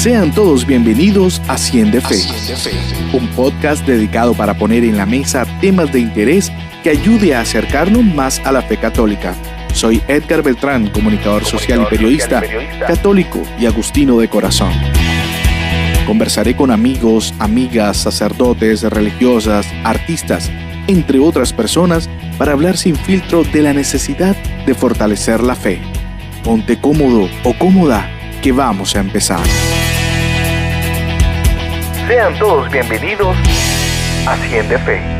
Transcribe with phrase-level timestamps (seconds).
[0.00, 2.22] Sean todos bienvenidos a Cien de Fe,
[3.12, 6.50] un podcast dedicado para poner en la mesa temas de interés
[6.82, 9.34] que ayude a acercarnos más a la fe católica.
[9.74, 12.42] Soy Edgar Beltrán, comunicador social y periodista,
[12.86, 14.72] católico y agustino de corazón.
[16.06, 20.50] Conversaré con amigos, amigas, sacerdotes, religiosas, artistas,
[20.86, 22.08] entre otras personas,
[22.38, 25.78] para hablar sin filtro de la necesidad de fortalecer la fe.
[26.42, 28.08] Ponte cómodo o cómoda,
[28.40, 29.42] que vamos a empezar.
[32.10, 33.36] Sean todos bienvenidos
[34.26, 35.19] a Cien de Fe.